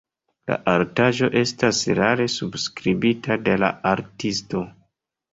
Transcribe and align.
La 0.51 0.55
artaĵo 0.71 1.27
estas 1.41 1.81
rare 1.99 2.25
subskribita 2.35 3.37
de 3.49 3.57
la 3.65 3.69
artisto. 3.91 4.63